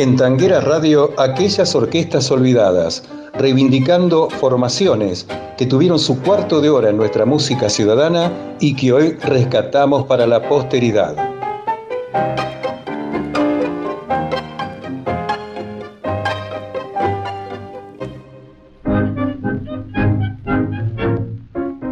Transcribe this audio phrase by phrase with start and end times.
[0.00, 3.02] En Tanguera Radio, aquellas orquestas olvidadas,
[3.34, 5.26] reivindicando formaciones
[5.58, 10.26] que tuvieron su cuarto de hora en nuestra música ciudadana y que hoy rescatamos para
[10.26, 11.14] la posteridad.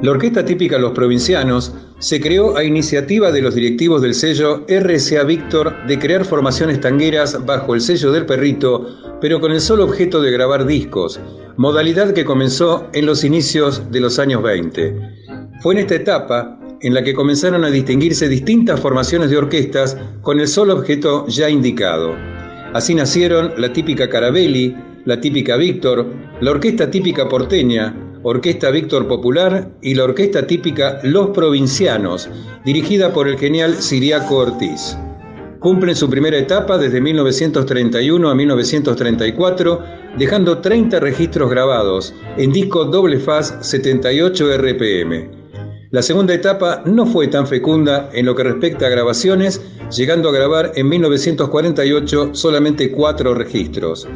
[0.00, 5.24] La orquesta típica Los Provincianos se creó a iniciativa de los directivos del sello RCA
[5.24, 8.86] Víctor de crear formaciones tangueras bajo el sello del perrito,
[9.20, 11.20] pero con el solo objeto de grabar discos,
[11.56, 14.94] modalidad que comenzó en los inicios de los años 20.
[15.60, 20.38] Fue en esta etapa en la que comenzaron a distinguirse distintas formaciones de orquestas con
[20.38, 22.14] el solo objeto ya indicado.
[22.74, 26.06] Así nacieron la típica Carabelli, la típica Víctor,
[26.40, 32.28] la orquesta típica porteña, Orquesta Víctor Popular y la orquesta típica Los Provincianos,
[32.62, 34.98] dirigida por el genial Siriaco Ortiz.
[35.60, 39.82] Cumplen su primera etapa desde 1931 a 1934,
[40.18, 45.37] dejando 30 registros grabados en disco doble faz 78 RPM.
[45.90, 49.62] La segunda etapa no fue tan fecunda en lo que respecta a grabaciones,
[49.96, 54.06] llegando a grabar en 1948 solamente cuatro registros.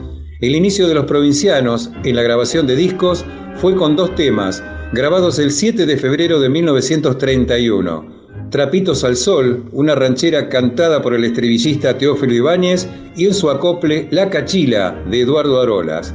[0.42, 4.62] El inicio de los provincianos en la grabación de discos fue con dos temas,
[4.92, 8.22] grabados el 7 de febrero de 1931.
[8.50, 14.08] Trapitos al Sol, una ranchera cantada por el estribillista Teófilo Ibáñez, y en su acople
[14.10, 16.14] La Cachila de Eduardo Arolas.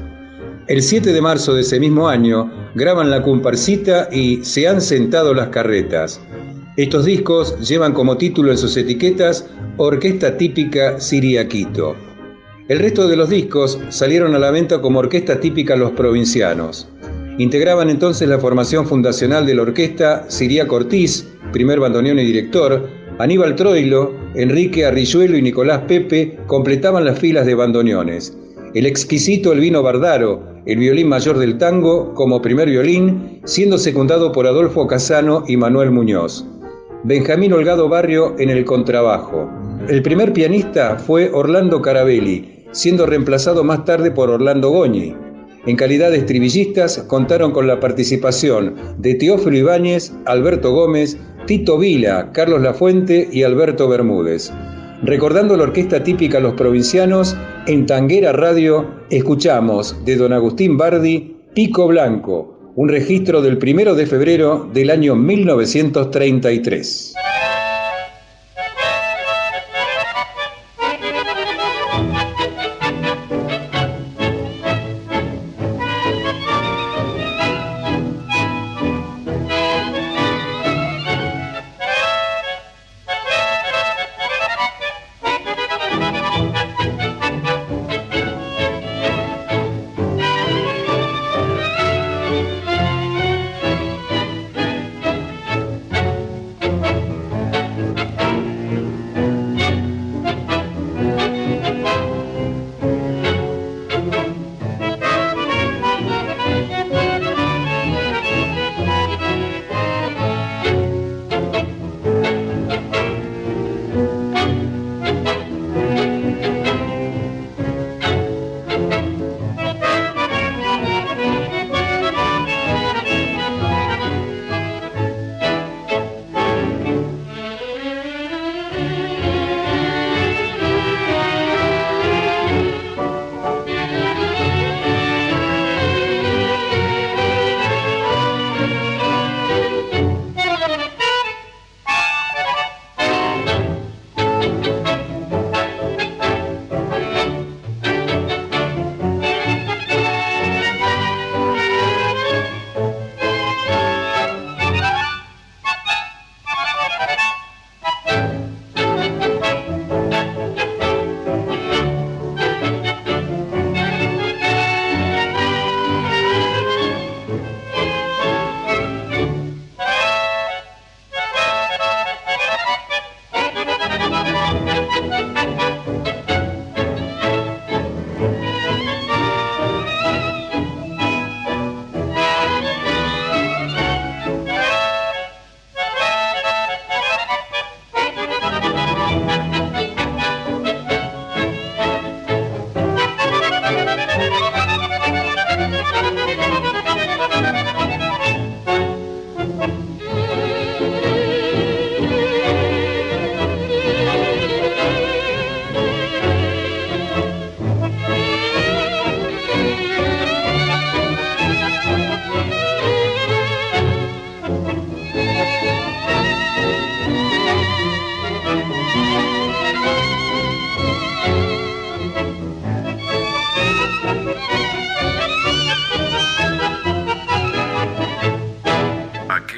[0.68, 5.34] El 7 de marzo de ese mismo año graban La Comparsita y Se han sentado
[5.34, 6.22] las carretas.
[6.76, 11.96] Estos discos llevan como título en sus etiquetas Orquesta Típica Siriaquito.
[12.68, 16.88] El resto de los discos salieron a la venta como orquesta típica Los Provincianos.
[17.40, 23.56] Integraban entonces la formación fundacional de la orquesta Siria Cortiz, primer bandoneón y director, Aníbal
[23.56, 28.38] Troilo, Enrique Arrilluelo y Nicolás Pepe completaban las filas de bandoneones.
[28.76, 34.46] El exquisito Elvino Bardaro, el violín mayor del tango, como primer violín, siendo secundado por
[34.48, 36.46] Adolfo Casano y Manuel Muñoz.
[37.06, 39.50] Benjamín Holgado Barrio en el contrabajo.
[39.88, 45.16] El primer pianista fue Orlando Carabelli, siendo reemplazado más tarde por Orlando Goñi.
[45.66, 52.34] En calidad de estribillistas contaron con la participación de Teófilo Ibáñez, Alberto Gómez, Tito Vila,
[52.34, 54.52] Carlos Lafuente y Alberto Bermúdez.
[55.04, 57.38] Recordando la orquesta típica Los Provincianos,
[57.68, 64.08] en Tanguera Radio escuchamos de don Agustín Bardi Pico Blanco, un registro del primero de
[64.08, 67.14] febrero del año 1933.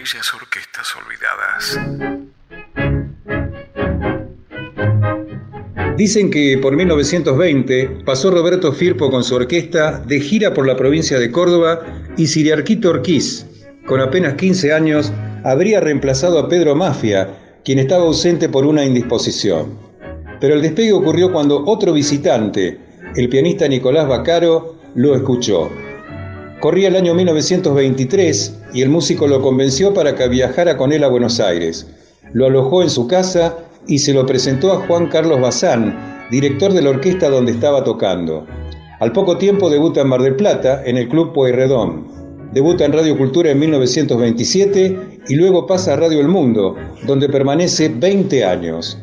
[0.09, 1.79] Aquellas orquestas olvidadas.
[5.97, 11.19] Dicen que por 1920 pasó Roberto Firpo con su orquesta de gira por la provincia
[11.19, 11.81] de Córdoba
[12.17, 13.45] y Siriarquito Orquiz,
[13.85, 15.11] con apenas 15 años,
[15.43, 19.77] habría reemplazado a Pedro Mafia, quien estaba ausente por una indisposición.
[20.39, 22.79] Pero el despegue ocurrió cuando otro visitante,
[23.15, 25.69] el pianista Nicolás Bacaro, lo escuchó.
[26.59, 31.07] Corría el año 1923 y el músico lo convenció para que viajara con él a
[31.07, 31.87] Buenos Aires.
[32.33, 36.81] Lo alojó en su casa y se lo presentó a Juan Carlos Bazán, director de
[36.81, 38.45] la orquesta donde estaba tocando.
[38.99, 42.07] Al poco tiempo debuta en Mar del Plata, en el Club Pueyrredón.
[42.51, 46.75] Debuta en Radio Cultura en 1927 y luego pasa a Radio El Mundo,
[47.07, 48.97] donde permanece 20 años.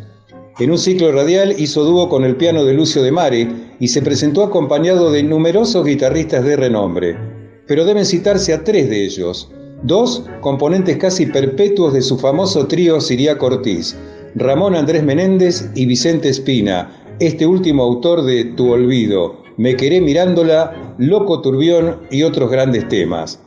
[0.59, 3.49] En un ciclo radial hizo dúo con el piano de Lucio de Mare
[3.81, 7.36] y se presentó acompañado de numerosos guitarristas de renombre.
[7.67, 9.51] Pero deben citarse a tres de ellos,
[9.83, 13.97] dos componentes casi perpetuos de su famoso trío Siria Ortiz,
[14.35, 16.91] Ramón Andrés Menéndez y Vicente Espina,
[17.21, 23.41] este último autor de Tu Olvido, Me Queré Mirándola, Loco Turbión y otros grandes temas.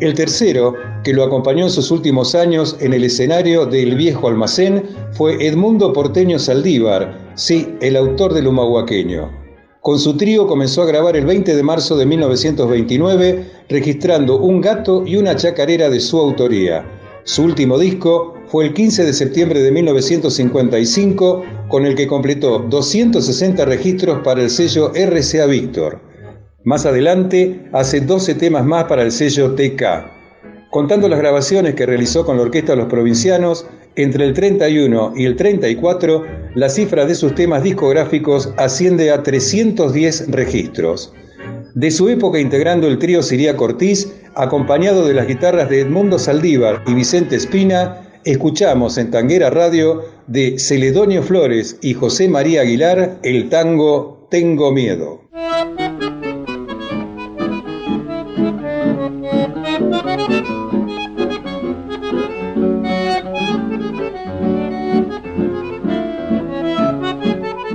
[0.00, 0.74] El tercero,
[1.04, 5.92] que lo acompañó en sus últimos años en el escenario del Viejo Almacén, fue Edmundo
[5.92, 9.30] Porteño Saldívar, sí, el autor del Humahuaqueño.
[9.80, 15.06] Con su trío comenzó a grabar el 20 de marzo de 1929, registrando un gato
[15.06, 16.84] y una chacarera de su autoría.
[17.24, 23.64] Su último disco fue el 15 de septiembre de 1955, con el que completó 260
[23.64, 26.02] registros para el sello RCA Victor.
[26.62, 29.82] Más adelante hace 12 temas más para el sello TK.
[30.70, 33.66] Contando las grabaciones que realizó con la Orquesta los Provincianos,
[33.96, 40.30] entre el 31 y el 34, la cifra de sus temas discográficos asciende a 310
[40.30, 41.12] registros.
[41.74, 46.82] De su época integrando el trío Siria Cortiz, acompañado de las guitarras de Edmundo Saldívar
[46.86, 53.48] y Vicente Espina, escuchamos en Tanguera Radio de Celedonio Flores y José María Aguilar el
[53.48, 55.22] tango Tengo Miedo.